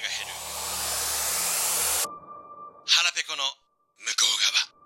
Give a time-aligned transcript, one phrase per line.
[0.00, 0.32] が減る。
[2.86, 4.78] 腹ペコの向こう側。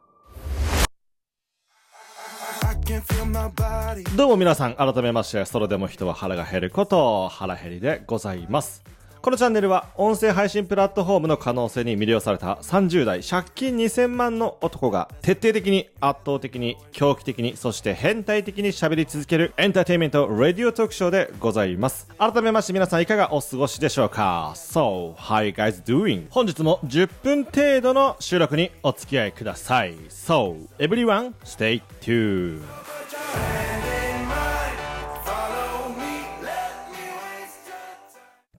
[4.17, 8.83] どうも皆さん改めましてそれでも人は腹が減ること腹減りでございます。
[9.23, 22.09] このチャンネルは音声配信プラットフォームの可能性に魅了された30代借金2000万の男が徹底的に圧倒的に狂気的にそして変態的に喋り続けるエンターテインメントラディオトークショーでございます。
[22.19, 26.27] 改めまして皆さんいかがお過ごしでしょうか？So, how you guys doing?
[26.29, 29.95] 本日も10分程度の収録にお付き合いください。
[30.09, 32.61] So, everyone stay tuned.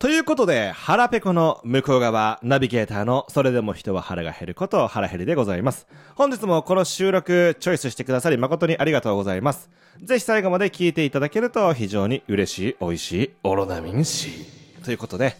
[0.04, 5.88] ということで、腹ペコの向こう側、ナビゲーターのそれでも人は腹が減ること腹減りでございます。
[6.16, 9.70] 本日もこの収録チョイスしてくださり誠にありがとうございます。
[10.04, 14.46] ぜひ最後まで聞いていただけると非常に嬉しい、美味しい、オロナミン C。
[14.84, 15.38] ということで、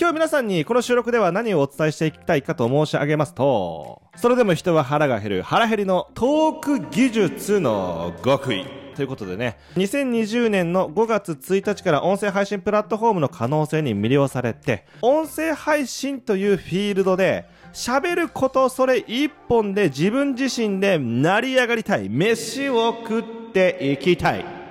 [0.00, 8.85] 今日皆さんにこの収録では何をお伝えしていきたいかと申し上げますと、それでも人は腹が減る腹減りのトーク技術の極意。
[8.96, 17.44] ということでね、2020年の5月1日から音声配信プラットフォームの可能性に魅了されて、音声配信というフィールドで、
[17.74, 22.08] 喋ることそれ一本で自分自身で成り上がりたい。
[22.08, 24.66] 飯を食っていきたい。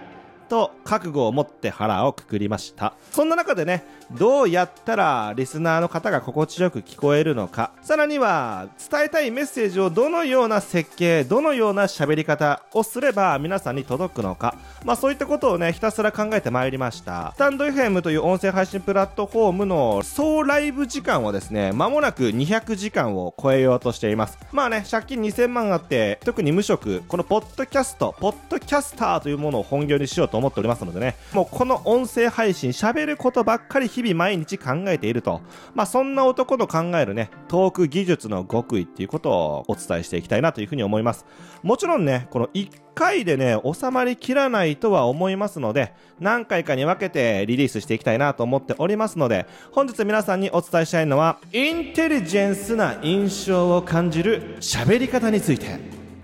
[0.48, 7.72] と覚悟を持って腹をくくりましたそんな中でねどうやったらリスナーの方が心地よく聞こえるのか。
[7.82, 14.56] さらには伝えたいメッセージをどのような設計どのような喋り方をすれば皆さんに届くのか。
[14.84, 17.34] まあそういったことをねひたすら考えてまいりました。
[17.36, 24.38] スタンド FM という音声配信プラットフォームの総ライブ時間はですね間もなく200時間を超えようとしています。
[24.52, 35.42] まあね借金2000万あって特に無職このポッドキャストポッドキャスターというものを本業にしようと思っておりますのでね、もうこの音声配信、喋ることばっかり日々毎日考えていると。
[35.74, 41.26] まあそんな男の考えるね、トーク技術の極意っていうことをお伝えしていきたいなというふうに思います。
[41.64, 55.80] もちろんね、この1回でね、収まりきらないとは思いますので、何回かに分けてリリースしていきたいなと思っておりますので、本日皆さんにお伝えしたいのは、インテリジェンスな印象を感じる喋り方について、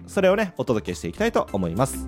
[0.08, 2.06] それをね、お届けしていきたいと思います。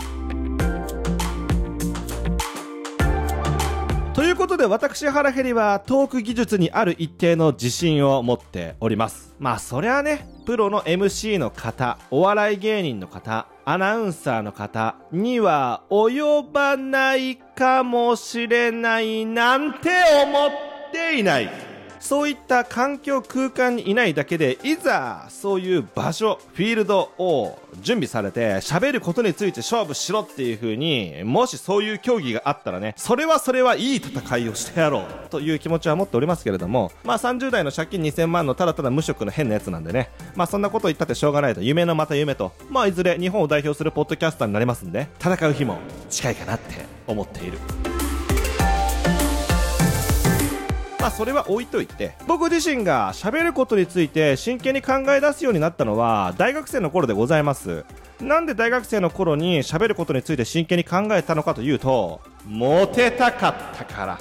[4.33, 9.35] いうことで私原ヘリはトーク技術にある一定の自信を持っております。
[9.37, 19.91] まあそりゃねプロの MC の方お笑い芸人の方アナウンサーの方には及ばないかもしれないなんて
[20.23, 20.51] 思っ
[20.91, 21.72] ていない。
[22.03, 45.77] そういった環境空間にいないだけでいざそういう場所フィールドを準備されて喋ることについて勝負しろっていう風にもしそういう競技があったらねそれはそれはいい戦いをしてやろうという気持ちは持っておりますけれどもまあ30代の借金2000万のただただ無職の変なやつなんでねまあそんなこと言ったってしょうがないと夢のまた夢とまあいずれ日本を代表するポッドキャスターになりますんで戦う日も
[46.09, 47.92] 近いかなって思っている。
[51.03, 57.83] まあそれは置いといて僕自身が喋ることについて真剣に考え出すようになったのは大学生の頃でございます
[58.21, 64.17] なんで大学生の頃に喋ることについて真剣に考えたのかというとモテたかったから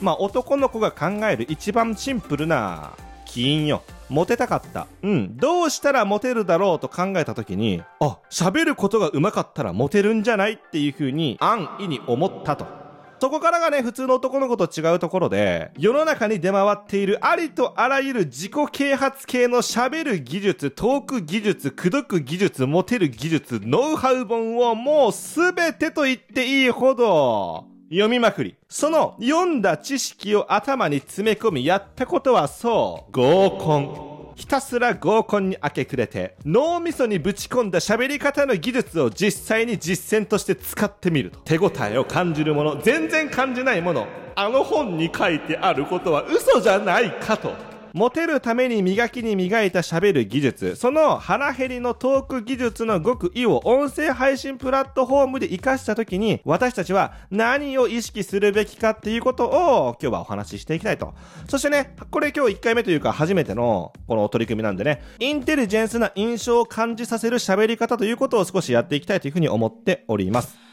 [0.00, 2.92] まあ男の子が考える一番シンプルな
[3.26, 4.88] 起因よモテたかった。
[5.02, 5.36] うん。
[5.38, 12.81] どうしたらモテるだろうと考えた時に、あ、喋ることが上手かったらモテるんじゃないっていう風に安易に思ったと。
[13.22, 28.56] そこからがね、普通の男の子と違うところで、世の中に出回っているありとあらゆる自己啓発系の喋る技術、トーク技術、口説く技術、モテる技術、ノウハウ本をもうすべてと言っていいほど、読みまくり。
[28.68, 34.11] その読んだ知識を頭に詰め込みやったことはそう、合コン。
[34.34, 47.71] ひたすら合コンに明け暮れて脳みそにぶち込んだ喋り方の技術を実際に実践として使ってみると手応えを感じるもの全然感じないものあの本に書いてあることは嘘じゃないかと。
[47.94, 61.12] モテるために磨きに磨いた喋る技術、その腹減りのトーク技術の極意を音声配信プラットフォームで活かした時に、私たちは何を意識するべきかっていうことを今日はお話ししていきたいと。
[61.48, 70.71] そしてね、これ今日1回目というか初めてのこの取り組みなんでね、インテリジェンスな印象を感じさせる喋り方ということを少しやっていきたいというふうに思っております。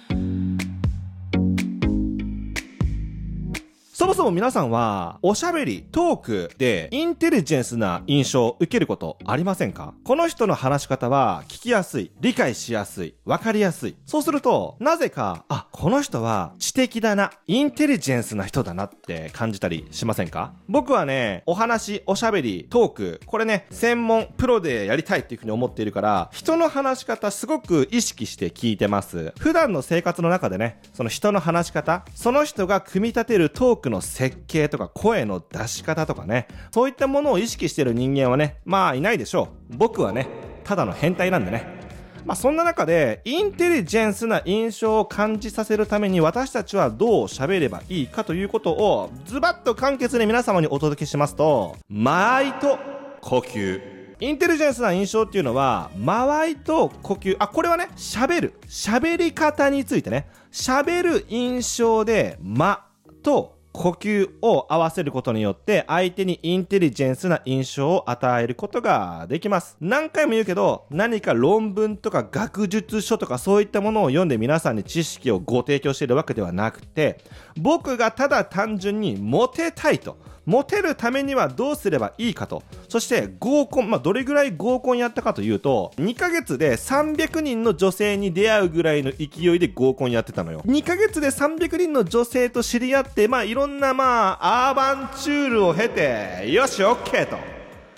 [4.10, 9.94] もそも皆さんは、おしゃべり、トークで、インテリジェンスな印象を受けることありませんか？
[10.04, 13.96] この人の話し方は、聞きやすい、理解しやすい、わかりやすい。
[14.08, 20.54] そうすると、なぜか、あ、この人は知的だな、インテリジェンスな人だなって感じたりしませんか？
[20.68, 29.34] 僕はね、お話、おしゃべり、トーク、これね、専門、プロでやりたいっていうふうに思っているから、人の話し方すごく意識して聞いてます。
[29.38, 39.78] 普段の生活の中でね、その人の話し方、その人が組み立てるトークの設計とか声の出し方とかね、そういったものを意識してる人間はね、まあいないでしょう。
[39.78, 40.28] 僕はね、
[40.64, 41.80] ただの変態なんでね。
[42.26, 52.78] まあ、そんな中で、インテリジェンスな印象を感じさせるために私たちはどう喋ればいいかということを、ズバッと簡潔に皆様にお届けしますと、間合いと
[53.22, 53.82] 呼吸。
[54.20, 57.36] インテリジェンスな印象っていうのは、間合いと呼吸。
[57.40, 58.54] あ、これはね、喋る。
[58.68, 60.28] 喋り方についてね。
[60.52, 62.86] 喋る印象で、間
[63.24, 69.78] と呼吸を合わせることによって相手にインテリジェンスな印象を与えることができます。
[69.80, 77.24] 何回も言うけど何か論文とか学術書とかそういったものを読んで皆さんに知識をご提供しているわけではなくて
[77.58, 80.18] 僕がただ単純にモテたいと
[80.50, 82.64] モテるためにはどうすればいいかと。
[82.88, 90.64] そして合コン、まあ、どれぐらい合コンやったかというと、2ヶ月で300人の女性に出会うぐらいの勢いで合コンやってたのよ。
[90.66, 97.38] 2ヶ月で300人の女性と知り合って、まあいろんなまあ、アーバンチュールを経て、よし、オッケーと。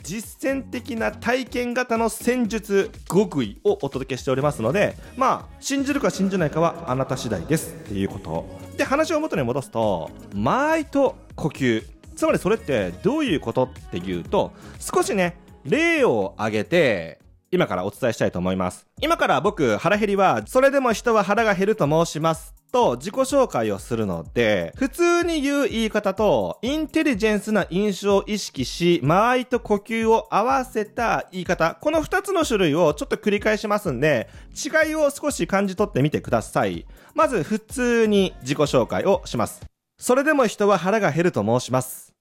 [0.03, 8.47] 実践的な体験型の戦術極意をお届けしておりますのでまあ信じるか信じないかはあなた次第ですっていうこと
[8.77, 17.19] で話を元に戻すと間合いと呼吸つまりそれってどういうことっていうと、少しね、例を挙げて、
[17.51, 18.87] 今からお伝えしたいと思います。
[19.01, 22.55] 今から僕、腹減りは、それでも人は腹が減ると申します。
[22.71, 36.85] と自己紹介をするので、普通に言う言い方と、インテリジェンスな印象を意識し、間合いと呼吸を合わせた言い方、この二つの種類をちょっと繰り返しますんで、違いを少し感じ取ってみてください。
[37.13, 39.61] まず、普通に自己紹介をします。
[40.01, 42.11] それでも人は腹が減ると申します。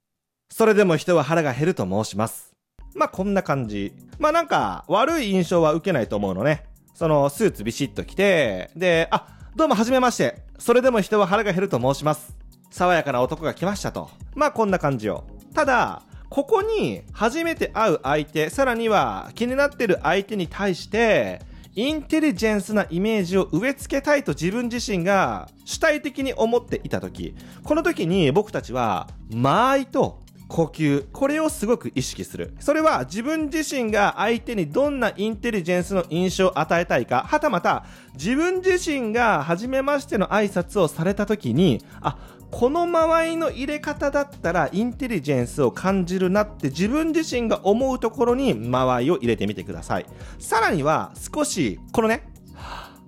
[0.51, 2.53] それでも人は腹が減ると申します。
[2.95, 3.95] まあ、こんな感じ。
[4.19, 6.65] まあ、なんか、悪い印象は受けないと思うのね。
[6.93, 10.43] その、スーツビシッと着て、で、あ、どうもはじめまして。
[10.59, 12.37] それでも人は腹が減ると申します。
[12.71, 14.11] 爽やかな男が来ましたと。
[14.35, 15.25] まあ、こんな感じよ。
[15.55, 21.41] ただ、ここに初めて会う相手、さらには気になってる相手に対して、
[21.77, 30.21] インテリジェンスなイメージを植え付けたいと自分自身が主体的に思っていた時、この時に僕たちは間合いと
[30.51, 31.07] 呼吸。
[31.13, 32.53] これをすごく意識する。
[32.59, 42.19] それは自分自身が相手にどんなインテリジェンスの印象を与えたいか、はたまた自分自身が初めましての挨拶をされた時に、あ、
[42.51, 50.07] この間合いの入れ方だったらインテリジェンスを感じるなって自分自身が思うところに間合いを入れてみてください。
[50.41, 52.30] さらには少し、このね、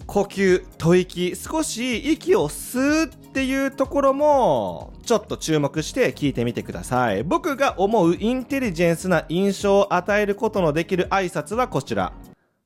[0.07, 7.23] 呼吸、吐息、少し息を吸うっていうところも、ちょっと注目して聞いてみてください。
[7.23, 12.13] 僕が思うインテリジェンスな印象を与えることのできる挨拶はこちら。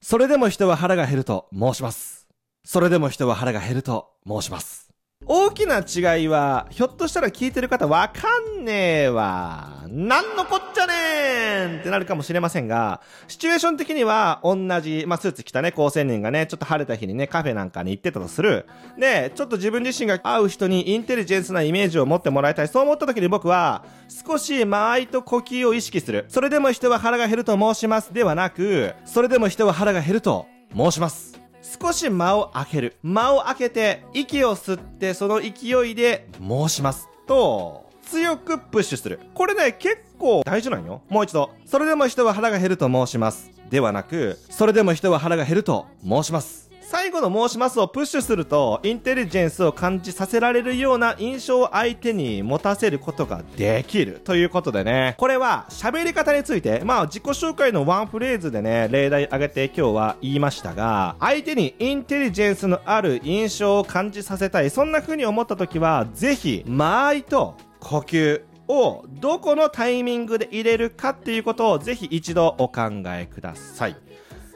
[0.01, 2.27] それでも人は腹が減ると申します。
[2.65, 4.86] それでも人は腹が減ると申します。
[5.29, 8.29] 大きな違いは、ひょっとしたら聞いてる方わか
[8.61, 9.85] んねえわ。
[9.89, 18.67] なんのこっちゃねーんってなるかもしれませんが、シチュエーション的には同じ、まあ、スーツ着たね、高青年がね、ちょっと晴れた日にね、カフェなんかに行ってたとする。
[18.99, 22.69] で、ちょっと自分自身が会う人にインテリジェンスなイメージを持ってもらいたい。
[22.69, 26.27] そう思った時に僕は、少し間合いと呼吸を意識する。
[26.29, 28.15] それでも人は腹が減ると申します。
[28.15, 31.46] ではなく、それでも人は腹が減ると申します。
[31.67, 32.97] 少し間を空ける。
[33.03, 39.19] 間を空けて、息を吸って、その勢いで申しますと、強くプッシュする。
[39.35, 41.03] これね、結構大事なんよ。
[41.09, 41.51] もう一度。
[41.65, 43.51] それでも人は腹が減ると申します。
[43.69, 46.71] ではなく、それでも人は腹が減ると申します。
[46.89, 54.21] 最後の申しますをプッシュすると、インテリジェンスを感じさせられるような印象を相手に持たせることができる。
[54.23, 64.71] ということでね、これは喋り方について、まあ自己紹介のワンフレーズでね、例題挙げて今日は言いましたが、相手にインテリジェンスのある印象を感じさせたい。
[64.71, 73.97] そんな風に思った時は、ぜひ、間合いと呼吸、をどこのタイミングで入れるかっていうことをぜひ一度お考えください。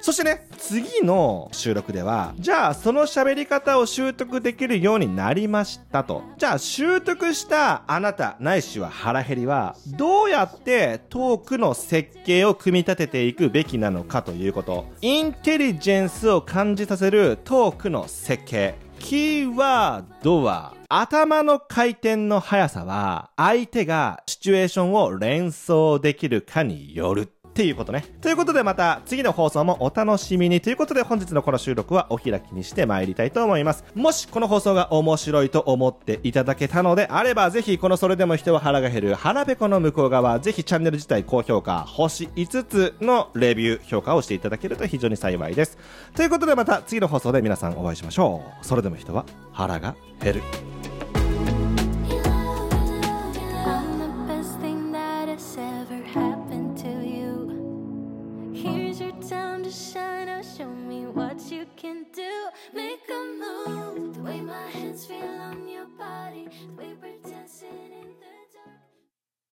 [0.03, 6.23] そしてね、次の収録では、じゃあその喋り方を習得できるようになりましたと。
[6.39, 14.87] じゃあ習得したあなた、ないしは腹減りは、どうやってトークの設計を組み立てていくべきなのかということ。
[15.03, 18.75] インテリジェンスを感じさせるトークの設計。
[18.99, 27.33] キーワードは、頭の回転の速さは、相手がシチュエーションを連想できるかによる。
[27.61, 28.07] っていうことね。
[28.23, 33.85] ということでまた次の放送もお楽しみにということで本日のこの収録はお開きにして参りたいと思います。
[33.95, 45.77] もしこの放送が面白いと思っていただけたのであればぜひこのそれでも人は腹が減る腹ペコの向こう側ぜひチャンネル自体高評価星5つのレビュー評価をしていただけると非常に幸いです。
[46.17, 48.67] ということでまた次の放送で皆さんお会いしましょう。
[48.67, 50.70] それでも人は腹が減る。